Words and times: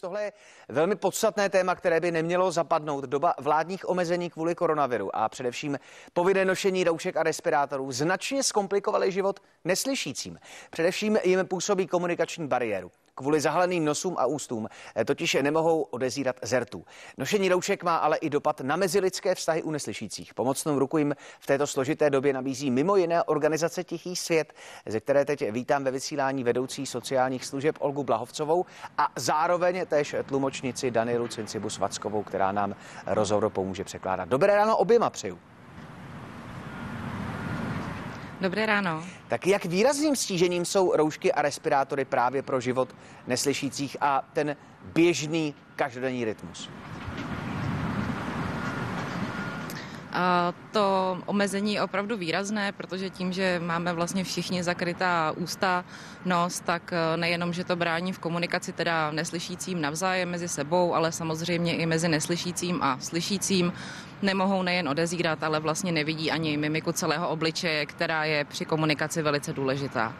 Tohle 0.00 0.22
je 0.22 0.32
velmi 0.68 0.96
podstatné 0.96 1.48
téma, 1.48 1.74
které 1.74 2.00
by 2.00 2.10
nemělo 2.10 2.52
zapadnout. 2.52 3.04
Doba 3.04 3.34
vládních 3.38 3.88
omezení 3.88 4.30
kvůli 4.30 4.54
koronaviru 4.54 5.16
a 5.16 5.28
především 5.28 5.78
povinné 6.12 6.44
nošení 6.44 6.84
roušek 6.84 7.16
a 7.16 7.22
respirátorů 7.22 7.92
značně 7.92 8.42
zkomplikovaly 8.42 9.12
život 9.12 9.40
neslyšícím. 9.64 10.38
Především 10.70 11.18
jim 11.24 11.46
působí 11.46 11.86
komunikační 11.86 12.48
bariéru. 12.48 12.90
Kvůli 13.14 13.40
zahaleným 13.40 13.84
nosům 13.84 14.14
a 14.18 14.26
ústům 14.26 14.68
eh, 14.96 15.04
totiž 15.04 15.36
nemohou 15.42 15.82
odezírat 15.82 16.36
zertů. 16.42 16.84
Nošení 17.18 17.48
roušek 17.48 17.82
má 17.82 17.96
ale 17.96 18.16
i 18.16 18.30
dopad 18.30 18.60
na 18.60 18.76
mezilidské 18.76 19.34
vztahy 19.34 19.62
u 19.62 19.70
neslyšících. 19.70 20.34
Pomocnou 20.34 20.78
ruku 20.78 20.98
jim 20.98 21.14
v 21.40 21.46
této 21.46 21.66
složité 21.66 22.10
době 22.10 22.32
nabízí 22.32 22.70
mimo 22.70 22.96
jiné 22.96 23.22
organizace 23.22 23.84
Tichý 23.84 24.16
svět, 24.16 24.52
ze 24.86 25.00
které 25.00 25.24
teď 25.24 25.50
vítám 25.50 25.84
ve 25.84 25.90
vysílání 25.90 26.44
vedoucí 26.44 26.86
sociálních 26.86 27.44
služeb 27.44 27.76
Olgu 27.78 28.04
Blahovcovou 28.04 28.64
a 28.98 29.08
zároveň 29.16 29.86
též 29.86 30.14
tlumočnici 30.26 30.90
Danielu 30.90 31.28
Cincibus 31.28 31.78
Vackovou, 31.78 32.22
která 32.22 32.52
nám 32.52 32.76
rozhovor 33.06 33.50
pomůže 33.50 33.84
překládat. 33.84 34.28
Dobré 34.28 34.56
ráno 34.56 34.76
oběma 34.76 35.10
přeju. 35.10 35.38
Dobré 38.40 38.66
ráno. 38.66 39.04
Tak 39.28 39.46
jak 39.46 39.64
výrazným 39.64 40.16
stížením 40.16 40.64
jsou 40.64 40.96
roušky 40.96 41.32
a 41.32 41.42
respirátory 41.42 42.04
právě 42.04 42.42
pro 42.42 42.60
život 42.60 42.96
neslyšících 43.26 43.96
a 44.00 44.24
ten 44.32 44.56
běžný 44.84 45.54
každodenní 45.76 46.24
rytmus? 46.24 46.70
To 50.72 51.18
omezení 51.26 51.74
je 51.74 51.82
opravdu 51.82 52.16
výrazné, 52.16 52.72
protože 52.72 53.10
tím, 53.10 53.32
že 53.32 53.60
máme 53.64 53.92
vlastně 53.92 54.24
všichni 54.24 54.62
zakrytá 54.62 55.32
ústa, 55.36 55.84
nos, 56.24 56.60
tak 56.60 56.92
eh, 56.92 57.16
nejenom, 57.16 57.52
že 57.52 57.64
to 57.64 57.76
brání 57.76 58.12
v 58.12 58.18
komunikaci 58.18 58.72
teda 58.72 59.10
neslyšícím 59.10 59.80
navzájem 59.80 60.30
mezi 60.30 60.48
sebou, 60.48 60.94
ale 60.94 61.12
samozřejmě 61.12 61.76
i 61.76 61.86
mezi 61.86 62.08
neslyšícím 62.08 62.82
a 62.82 62.98
slyšícím 63.00 63.72
nemohou 64.22 64.62
nejen 64.62 64.88
odezírat, 64.88 65.42
ale 65.42 65.60
vlastně 65.60 65.92
nevidí 65.92 66.30
ani 66.30 66.56
mimiku 66.56 66.92
celého 66.92 67.28
obličeje, 67.28 67.86
která 67.86 68.24
je 68.24 68.44
při 68.44 68.64
komunikaci 68.64 69.22
velice 69.22 69.52
důležitá. 69.52 70.14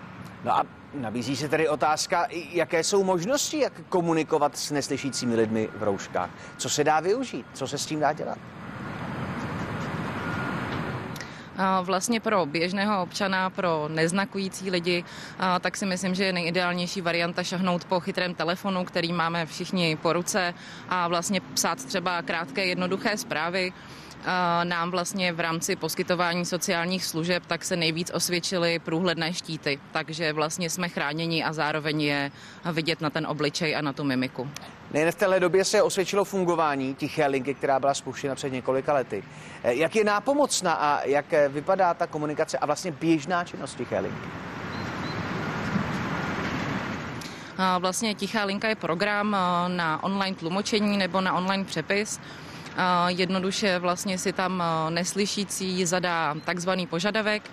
No 0.44 0.52
a 0.52 0.62
nabízí 0.94 1.36
se 1.36 1.48
tedy 1.48 1.68
otázka, 1.68 2.26
jaké 2.52 2.84
jsou 2.84 3.04
možnosti, 3.04 3.58
jak 3.58 3.72
komunikovat 3.88 4.56
s 4.56 4.70
neslyšícími 4.70 5.34
lidmi 5.34 5.68
v 5.76 5.82
rouškách. 5.82 6.30
Co 6.56 6.68
se 6.68 6.84
dá 6.84 7.00
využít? 7.00 7.46
Co 7.52 7.66
se 7.66 7.78
s 7.78 7.86
tím 7.86 8.00
dá 8.00 8.12
dělat? 8.12 8.38
Vlastně 11.82 12.20
pro 12.20 12.46
běžného 12.46 13.02
občana, 13.02 13.50
pro 13.50 13.88
neznakující 13.88 14.70
lidi, 14.70 15.04
tak 15.60 15.76
si 15.76 15.86
myslím, 15.86 16.14
že 16.14 16.24
je 16.24 16.32
nejideálnější 16.32 17.00
varianta 17.00 17.42
šahnout 17.42 17.84
po 17.84 18.00
chytrém 18.00 18.34
telefonu, 18.34 18.84
který 18.84 19.12
máme 19.12 19.46
všichni 19.46 19.96
po 19.96 20.12
ruce 20.12 20.54
a 20.88 21.08
vlastně 21.08 21.40
psát 21.40 21.84
třeba 21.84 22.22
krátké 22.22 22.64
jednoduché 22.64 23.16
zprávy 23.16 23.72
nám 24.64 24.90
vlastně 24.90 25.32
v 25.32 25.40
rámci 25.40 25.76
poskytování 25.76 26.44
sociálních 26.44 27.04
služeb 27.04 27.42
tak 27.46 27.64
se 27.64 27.76
nejvíc 27.76 28.10
osvědčily 28.14 28.78
průhledné 28.78 29.34
štíty, 29.34 29.80
takže 29.92 30.32
vlastně 30.32 30.70
jsme 30.70 30.88
chráněni 30.88 31.44
a 31.44 31.52
zároveň 31.52 32.02
je 32.02 32.30
vidět 32.72 33.00
na 33.00 33.10
ten 33.10 33.26
obličej 33.26 33.76
a 33.76 33.80
na 33.80 33.92
tu 33.92 34.04
mimiku. 34.04 34.48
Nejen 34.92 35.12
v 35.12 35.14
téhle 35.14 35.40
době 35.40 35.64
se 35.64 35.82
osvědčilo 35.82 36.24
fungování 36.24 36.94
tiché 36.94 37.26
linky, 37.26 37.54
která 37.54 37.80
byla 37.80 37.94
spuštěna 37.94 38.34
před 38.34 38.52
několika 38.52 38.92
lety. 38.92 39.22
Eh, 39.62 39.74
jak 39.74 39.96
je 39.96 40.04
nápomocná 40.04 40.72
a 40.72 41.04
jak 41.04 41.32
eh, 41.32 41.48
vypadá 41.48 41.94
ta 41.94 42.06
komunikace 42.06 42.58
a 42.58 42.66
vlastně 42.66 42.90
běžná 42.90 43.44
činnost 43.44 43.74
tiché 43.74 44.00
linky? 44.00 44.28
Vlastně 47.78 48.14
Tichá 48.14 48.44
linka 48.44 48.68
je 48.68 48.74
program 48.74 49.36
eh, 49.36 49.68
na 49.68 50.02
online 50.02 50.36
tlumočení 50.36 50.98
nebo 50.98 51.20
na 51.20 51.32
online 51.32 51.64
přepis. 51.64 52.20
Jednoduše 53.08 53.78
vlastně 53.78 54.18
si 54.18 54.32
tam 54.32 54.62
neslyšící 54.88 55.86
zadá 55.86 56.36
takzvaný 56.44 56.86
požadavek, 56.86 57.50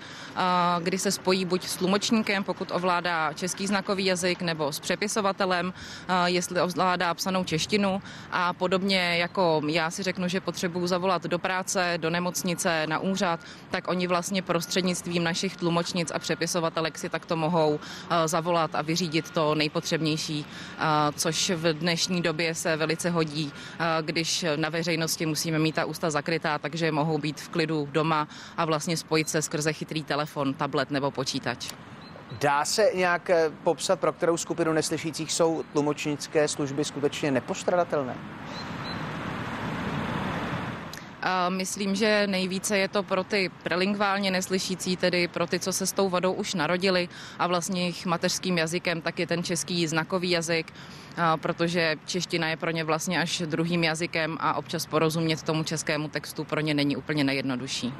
kdy 0.80 0.98
se 0.98 1.12
spojí 1.12 1.46
buď 1.46 1.64
s 1.64 1.76
tlumočníkem, 1.76 2.44
pokud 2.44 2.72
ovládá 2.72 3.34
český 3.34 3.68
znakový 3.68 4.06
jazyk, 4.06 4.42
nebo 4.42 4.72
s 4.72 4.80
přepisovatelem, 4.80 5.74
jestli 6.26 6.62
ovládá 6.62 7.14
psanou 7.14 7.44
češtinu. 7.44 8.02
A 8.32 8.54
podobně 8.54 9.18
jako 9.18 9.62
já 9.68 9.92
si 9.92 10.04
řeknu, 10.04 10.28
že 10.28 10.42
potřebuju 10.42 10.88
zavolat 10.88 11.24
do 11.24 11.40
práce, 11.40 11.94
do 11.98 12.10
nemocnice, 12.10 12.88
na 12.88 13.00
úřad, 13.00 13.40
tak 13.70 13.88
oni 13.88 14.08
vlastně 14.08 14.42
prostřednictvím 14.42 15.24
našich 15.24 15.58
tlumočnic 15.58 16.12
a 16.12 16.20
přepisovatelek 16.20 16.98
si 16.98 17.10
takto 17.10 17.36
mohou 17.36 17.80
zavolat 18.26 18.76
a 18.76 18.82
vyřídit 18.82 19.30
to 19.30 19.56
nejpotřebnější, 19.56 20.46
což 21.16 21.50
v 21.50 21.74
dnešní 21.74 22.22
době 22.22 22.56
se 22.56 22.76
velice 22.76 23.10
hodí, 23.10 23.52
když 24.02 24.46
na 24.56 24.70
veřejnosti 24.70 25.07
prostě 25.08 25.26
musíme 25.26 25.60
mít 25.60 25.76
ta 25.76 25.86
ústa 25.86 26.10
zakrytá, 26.10 26.58
takže 26.60 26.92
mohou 26.92 27.18
být 27.18 27.42
v 27.42 27.50
klidu 27.50 27.88
doma 27.92 28.28
a 28.58 28.66
vlastně 28.66 28.98
spojit 28.98 29.30
se 29.30 29.42
skrze 29.42 29.74
chytrý 29.74 30.04
telefon, 30.04 30.54
tablet 30.54 30.92
nebo 30.92 31.12
počítač. 31.12 31.72
Dá 32.42 32.66
se 32.66 32.92
nějak 32.94 33.30
eh, 33.30 33.52
popsat, 33.64 34.00
pro 34.00 34.14
kterou 34.14 34.38
skupinu 34.38 34.74
neslyšících 34.74 35.32
jsou 35.32 35.64
tlumočnické 35.74 36.48
služby 36.48 36.86
skutečně 36.86 37.32
nepostradatelné? 37.32 38.16
Myslím, 41.50 41.96
že 41.96 42.28
nejvíce 42.28 42.78
je 42.78 42.88
to 42.88 43.04
pro 43.04 43.24
ty 43.24 43.52
prelingválně 43.64 44.32
neslyšící, 44.32 44.98
tedy 44.98 45.28
pro 45.28 45.48
ty, 45.48 45.60
co 45.60 45.74
se 45.74 45.88
s 45.88 45.92
tou 45.92 46.10
vadou 46.10 46.34
už 46.34 46.54
narodili 46.54 47.10
a 47.40 47.48
vlastně 47.48 47.82
jejich 47.82 48.06
mateřským 48.06 48.58
jazykem 48.58 49.02
tak 49.02 49.20
je 49.20 49.28
ten 49.28 49.44
český 49.44 49.88
znakový 49.88 50.30
jazyk, 50.30 50.74
protože 51.42 51.96
čeština 52.06 52.50
je 52.50 52.58
pro 52.58 52.72
ně 52.72 52.84
vlastně 52.84 53.22
až 53.22 53.44
druhým 53.46 53.84
jazykem 53.84 54.38
a 54.40 54.54
občas 54.54 54.86
porozumět 54.86 55.44
tomu 55.44 55.64
českému 55.64 56.10
textu 56.10 56.44
pro 56.44 56.60
ně 56.60 56.74
není 56.74 56.98
úplně 56.98 57.24
nejjednodušší. 57.24 57.94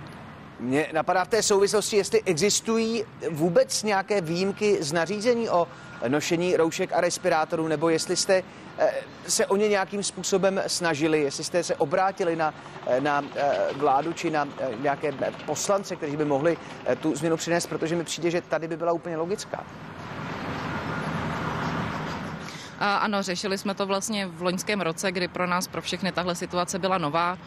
Mně 0.60 0.88
napadá 0.94 1.26
v 1.26 1.28
té 1.28 1.44
souvislosti, 1.44 1.98
jestli 1.98 2.22
existují 2.26 3.04
vůbec 3.32 3.84
nějaké 3.84 4.22
výjimky 4.22 4.78
z 4.84 4.94
nařízení 4.94 5.50
o 5.50 5.68
nošení 6.08 6.58
roušek 6.58 6.94
a 6.94 7.02
respirátorů, 7.02 7.68
nebo 7.68 7.90
jestli 7.90 8.16
jste 8.16 8.44
eh, 8.78 8.94
se 9.28 9.46
o 9.46 9.56
ně 9.56 9.68
nějakým 9.68 10.04
způsobem 10.04 10.62
snažili, 10.68 11.22
jestli 11.22 11.44
jste 11.44 11.64
se 11.64 11.76
obrátili 11.76 12.36
na, 12.36 12.54
eh, 12.88 13.02
na 13.02 13.24
eh, 13.36 13.58
vládu 13.76 14.14
či 14.14 14.30
na 14.30 14.48
nějaké 14.82 15.14
poslance, 15.46 15.96
kteří 15.96 16.18
by 16.18 16.26
mohli 16.26 16.58
tu 17.00 17.16
změnu 17.16 17.38
přinést, 17.38 17.68
protože 17.68 17.96
mi 17.96 18.04
přijde, 18.04 18.32
že 18.32 18.42
tady 18.42 18.68
by 18.68 18.78
byla 18.78 18.92
úplně 18.92 19.18
logická. 19.18 19.66
Ano, 22.80 23.24
řešili 23.24 23.58
jsme 23.58 23.74
to 23.74 23.86
vlastně 23.86 24.28
v 24.28 24.42
loňském 24.42 24.82
roce, 24.82 25.12
kdy 25.12 25.28
pro 25.28 25.48
nás, 25.48 25.68
pro 25.68 25.82
všechny 25.82 26.12
tahle 26.12 26.36
situace 26.36 26.80
byla 26.80 26.98
nová. 26.98 27.38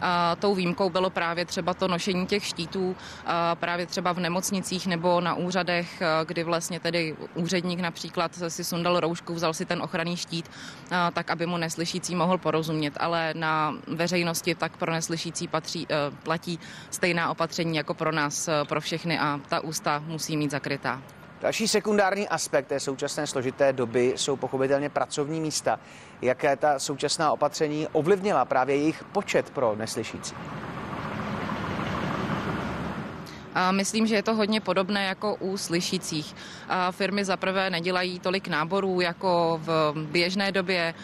A 0.00 0.36
tou 0.36 0.54
výjimkou 0.54 0.90
bylo 0.90 1.10
právě 1.10 1.44
třeba 1.44 1.74
to 1.74 1.88
nošení 1.88 2.26
těch 2.26 2.44
štítů, 2.44 2.96
a 3.26 3.54
právě 3.54 3.86
třeba 3.86 4.12
v 4.12 4.20
nemocnicích 4.20 4.86
nebo 4.86 5.20
na 5.20 5.34
úřadech, 5.34 6.02
kdy 6.24 6.44
vlastně 6.44 6.80
tedy 6.80 7.16
úředník 7.34 7.80
například 7.80 8.32
si 8.48 8.64
sundal 8.64 9.00
roušku, 9.00 9.34
vzal 9.34 9.54
si 9.54 9.64
ten 9.64 9.82
ochranný 9.82 10.16
štít, 10.16 10.50
tak 11.12 11.30
aby 11.30 11.46
mu 11.46 11.56
neslyšící 11.56 12.14
mohl 12.14 12.38
porozumět, 12.38 12.94
ale 13.00 13.34
na 13.36 13.74
veřejnosti 13.86 14.54
tak 14.54 14.76
pro 14.76 14.92
neslyšící 14.92 15.48
patří, 15.48 15.86
e, 15.90 16.10
platí 16.22 16.58
stejná 16.90 17.30
opatření 17.30 17.76
jako 17.76 17.94
pro 17.94 18.12
nás, 18.12 18.48
e, 18.48 18.64
pro 18.64 18.80
všechny 18.80 19.18
a 19.18 19.40
ta 19.48 19.60
ústa 19.60 20.02
musí 20.06 20.36
mít 20.36 20.50
zakrytá. 20.50 21.02
Další 21.40 21.68
sekundární 21.68 22.28
aspekt 22.28 22.66
té 22.66 22.80
současné 22.80 23.26
složité 23.26 23.72
doby 23.72 24.12
jsou 24.16 24.36
pochopitelně 24.36 24.88
pracovní 24.88 25.40
místa. 25.40 25.80
Jaké 26.22 26.56
ta 26.56 26.78
současná 26.78 27.32
opatření 27.32 27.88
ovlivnila 27.92 28.44
právě 28.44 28.76
jejich 28.76 29.04
počet 29.04 29.50
pro 29.50 29.76
neslyšící? 29.76 30.34
Myslím, 33.70 34.06
že 34.06 34.14
je 34.14 34.22
to 34.22 34.34
hodně 34.34 34.60
podobné 34.60 35.04
jako 35.04 35.34
u 35.34 35.56
slyšících. 35.56 36.34
Firmy 36.90 37.24
zaprvé 37.24 37.70
nedělají 37.70 38.20
tolik 38.20 38.48
náborů 38.48 39.00
jako 39.00 39.60
v 39.62 39.94
běžné 39.96 40.52
době. 40.52 40.94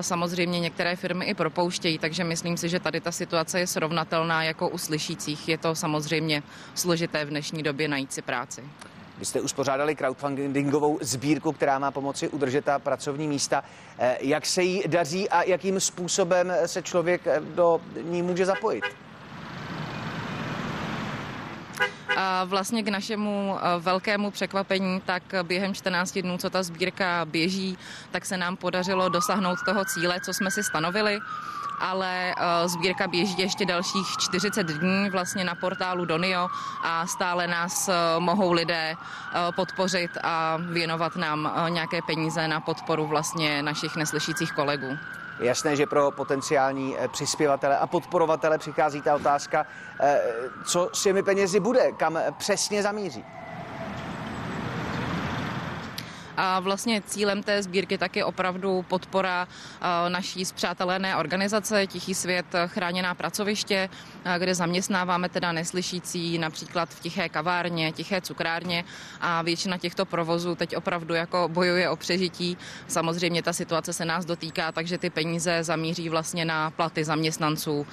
Samozřejmě 0.00 0.60
některé 0.60 0.96
firmy 0.96 1.24
i 1.24 1.34
propouštějí, 1.34 1.98
takže 1.98 2.24
myslím 2.24 2.56
si, 2.56 2.68
že 2.68 2.80
tady 2.80 3.00
ta 3.00 3.12
situace 3.12 3.60
je 3.60 3.66
srovnatelná 3.66 4.42
jako 4.42 4.68
u 4.68 4.78
slyšících. 4.78 5.48
Je 5.48 5.58
to 5.58 5.74
samozřejmě 5.74 6.42
složité 6.74 7.24
v 7.24 7.28
dnešní 7.28 7.62
době 7.62 7.88
najít 7.88 8.12
si 8.12 8.22
práci. 8.22 8.62
Vy 9.20 9.26
jste 9.26 9.40
uspořádali 9.40 9.96
crowdfundingovou 9.96 10.98
sbírku, 11.00 11.52
která 11.52 11.78
má 11.78 11.90
pomoci 11.90 12.28
udržet 12.28 12.64
ta 12.64 12.78
pracovní 12.78 13.28
místa. 13.28 13.64
Eh, 13.98 14.18
jak 14.20 14.46
se 14.46 14.62
jí 14.62 14.82
daří 14.86 15.28
a 15.28 15.42
jakým 15.42 15.80
způsobem 15.80 16.52
se 16.66 16.82
člověk 16.82 17.26
eh, 17.26 17.40
do 17.40 17.80
ní 18.02 18.22
může 18.22 18.46
zapojit? 18.46 18.84
A 22.16 22.44
vlastně 22.44 22.82
k 22.82 22.88
našemu 22.88 23.56
velkému 23.78 24.30
překvapení, 24.30 25.00
tak 25.06 25.22
během 25.42 25.74
14 25.74 26.18
dnů, 26.18 26.38
co 26.38 26.50
ta 26.50 26.62
sbírka 26.62 27.24
běží, 27.24 27.78
tak 28.10 28.26
se 28.26 28.36
nám 28.36 28.56
podařilo 28.56 29.08
dosáhnout 29.08 29.58
toho 29.64 29.84
cíle, 29.84 30.20
co 30.24 30.34
jsme 30.34 30.50
si 30.50 30.62
stanovili 30.62 31.18
ale 31.80 32.34
eh, 32.36 32.68
sbírka 32.68 33.08
běží 33.08 33.38
ještě 33.38 33.66
dalších 33.66 34.06
40 34.18 34.66
dní 34.66 35.10
vlastně 35.10 35.44
na 35.44 35.54
portálu 35.54 36.04
Donio 36.04 36.48
a 36.82 37.06
stále 37.06 37.46
nás 37.46 37.88
eh, 37.88 37.94
mohou 38.18 38.52
lidé 38.52 38.94
eh, 38.94 39.52
podpořit 39.56 40.10
a 40.22 40.58
věnovat 40.72 41.16
nám 41.16 41.52
nějaké 41.68 42.02
peníze 42.06 42.48
na 42.48 42.60
podporu 42.60 43.06
vlastně 43.06 43.62
našich 43.62 43.96
neslyšících 43.96 44.52
kolegů. 44.52 44.98
Jasné, 45.40 45.76
že 45.76 45.86
pro 45.86 46.10
potenciální 46.10 46.96
přispěvatele 47.12 47.78
a 47.78 47.86
podporovatele 47.86 48.58
přichází 48.58 49.02
ta 49.02 49.16
otázka, 49.16 49.66
co 50.64 50.90
s 50.92 51.02
těmi 51.02 51.22
penězi 51.22 51.60
bude, 51.60 51.92
kam 51.92 52.18
přesně 52.38 52.82
zamíří. 52.82 53.24
A 56.42 56.60
vlastně 56.60 57.02
cílem 57.06 57.42
té 57.42 57.62
sbírky 57.62 57.98
tak 57.98 58.16
je 58.16 58.24
opravdu 58.24 58.84
podpora 58.88 59.48
naší 60.08 60.44
zpřátelené 60.44 61.16
organizace 61.16 61.86
Tichý 61.86 62.14
svět 62.14 62.46
chráněná 62.66 63.14
pracoviště, 63.14 63.88
kde 64.38 64.54
zaměstnáváme 64.54 65.28
teda 65.28 65.52
neslyšící 65.52 66.38
například 66.38 66.88
v 66.88 67.00
tiché 67.00 67.28
kavárně, 67.28 67.92
tiché 67.92 68.20
cukrárně 68.20 68.84
a 69.20 69.42
většina 69.42 69.78
těchto 69.78 70.06
provozů 70.06 70.54
teď 70.54 70.76
opravdu 70.76 71.14
jako 71.14 71.48
bojuje 71.52 71.90
o 71.90 71.96
přežití. 71.96 72.56
Samozřejmě 72.88 73.42
ta 73.42 73.52
situace 73.52 73.92
se 73.92 74.04
nás 74.04 74.24
dotýká, 74.24 74.72
takže 74.72 74.98
ty 74.98 75.10
peníze 75.10 75.64
zamíří 75.64 76.08
vlastně 76.08 76.44
na 76.44 76.70
platy 76.70 77.04
zaměstnanců, 77.04 77.86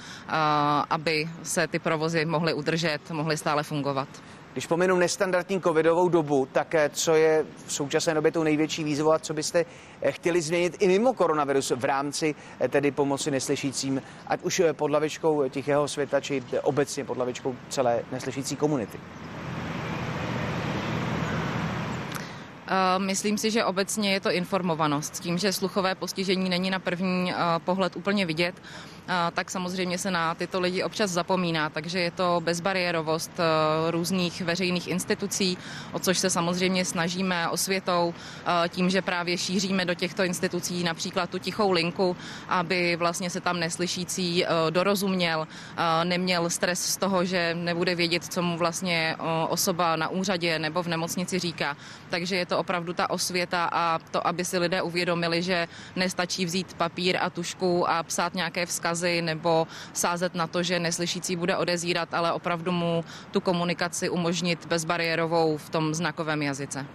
aby 0.90 1.28
se 1.42 1.66
ty 1.66 1.78
provozy 1.78 2.24
mohly 2.24 2.54
udržet, 2.54 3.10
mohly 3.10 3.36
stále 3.36 3.62
fungovat. 3.62 4.08
Když 4.58 4.66
pominu 4.66 4.96
nestandardní 4.96 5.60
covidovou 5.60 6.08
dobu, 6.08 6.48
tak 6.52 6.74
eh, 6.74 6.90
co 6.92 7.14
je 7.14 7.46
v 7.66 7.72
současné 7.72 8.14
době 8.14 8.32
tou 8.32 8.42
největší 8.42 8.84
výzvou 8.84 9.12
a 9.12 9.18
co 9.18 9.34
byste 9.34 9.64
eh, 10.02 10.12
chtěli 10.12 10.40
změnit 10.42 10.76
i 10.78 10.88
mimo 10.88 11.14
koronavirus 11.14 11.72
v 11.76 11.84
rámci 11.84 12.34
eh, 12.60 12.68
tedy 12.68 12.90
pomoci 12.90 13.30
neslyšícím, 13.30 14.02
ať 14.26 14.42
už 14.42 14.62
pod 14.72 14.90
lavičkou 14.90 15.48
Tichého 15.48 15.88
světa, 15.88 16.20
či 16.20 16.42
obecně 16.62 17.04
pod 17.04 17.18
lavičkou 17.18 17.54
celé 17.68 18.02
neslyšící 18.12 18.56
komunity? 18.56 18.98
Myslím 22.98 23.38
si, 23.38 23.50
že 23.50 23.64
obecně 23.64 24.12
je 24.12 24.20
to 24.20 24.30
informovanost. 24.30 25.20
Tím, 25.20 25.38
že 25.38 25.52
sluchové 25.52 25.94
postižení 25.94 26.50
není 26.50 26.70
na 26.70 26.78
první 26.78 27.32
pohled 27.58 27.96
úplně 27.96 28.26
vidět, 28.26 28.54
tak 29.34 29.50
samozřejmě 29.50 29.98
se 29.98 30.10
na 30.10 30.34
tyto 30.34 30.60
lidi 30.60 30.82
občas 30.82 31.10
zapomíná, 31.10 31.70
takže 31.70 32.00
je 32.00 32.10
to 32.10 32.40
bezbariérovost 32.44 33.30
různých 33.90 34.42
veřejných 34.42 34.88
institucí, 34.88 35.58
o 35.92 35.98
což 35.98 36.18
se 36.18 36.30
samozřejmě 36.30 36.84
snažíme 36.84 37.48
osvětou, 37.48 38.14
tím, 38.68 38.90
že 38.90 39.02
právě 39.02 39.38
šíříme 39.38 39.84
do 39.84 39.94
těchto 39.94 40.22
institucí 40.22 40.84
například 40.84 41.30
tu 41.30 41.38
tichou 41.38 41.72
linku, 41.72 42.16
aby 42.48 42.96
vlastně 42.96 43.30
se 43.30 43.40
tam 43.40 43.60
neslyšící 43.60 44.44
dorozuměl, 44.70 45.48
neměl 46.04 46.50
stres 46.50 46.84
z 46.92 46.96
toho, 46.96 47.24
že 47.24 47.54
nebude 47.54 47.94
vědět, 47.94 48.24
co 48.24 48.42
mu 48.42 48.58
vlastně 48.58 49.16
osoba 49.48 49.96
na 49.96 50.08
úřadě 50.08 50.58
nebo 50.58 50.82
v 50.82 50.88
nemocnici 50.88 51.38
říká. 51.38 51.76
Takže 52.10 52.36
je 52.36 52.46
to 52.46 52.57
opravdu 52.58 52.92
ta 52.92 53.10
osvěta 53.10 53.68
a 53.72 53.98
to, 54.10 54.26
aby 54.26 54.44
si 54.44 54.58
lidé 54.58 54.82
uvědomili, 54.82 55.42
že 55.42 55.68
nestačí 55.96 56.44
vzít 56.44 56.74
papír 56.74 57.18
a 57.20 57.30
tušku 57.30 57.90
a 57.90 58.02
psát 58.02 58.34
nějaké 58.34 58.66
vzkazy, 58.66 59.22
nebo 59.22 59.66
sázet 59.92 60.34
na 60.34 60.46
to, 60.46 60.62
že 60.62 60.78
neslyšící 60.78 61.36
bude 61.36 61.56
odezírat, 61.56 62.14
ale 62.14 62.32
opravdu 62.32 62.72
mu 62.72 63.04
tu 63.30 63.40
komunikaci 63.40 64.10
umožnit 64.10 64.66
bezbariérovou 64.66 65.56
v 65.56 65.70
tom 65.70 65.94
znakovém 65.94 66.42
jazyce. 66.42 66.86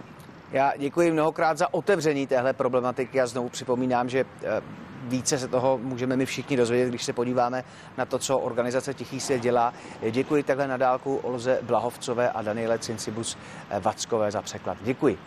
Já 0.52 0.72
děkuji 0.76 1.12
mnohokrát 1.12 1.58
za 1.58 1.74
otevření 1.74 2.26
téhle 2.26 2.52
problematiky 2.52 3.20
a 3.20 3.26
znovu 3.26 3.48
připomínám, 3.48 4.08
že 4.08 4.24
eh, 4.42 4.62
více 5.08 5.38
se 5.38 5.48
toho 5.48 5.78
můžeme 5.78 6.16
my 6.16 6.26
všichni 6.26 6.56
dozvědět, 6.56 6.88
když 6.88 7.04
se 7.04 7.12
podíváme 7.12 7.64
na 7.96 8.04
to, 8.04 8.18
co 8.18 8.38
organizace 8.38 8.94
Tichý 8.94 9.20
svět 9.20 9.42
dělá. 9.42 9.74
Děkuji 10.10 10.42
takhle 10.42 10.68
na 10.68 10.76
dálku 10.76 11.16
Olze 11.16 11.58
Blahovcové 11.62 12.30
a 12.30 12.42
Daniele 12.42 12.78
Cincibus 12.78 13.38
Vackové 13.80 14.30
za 14.30 14.42
překlad. 14.42 14.78
Děkuji. 14.82 15.18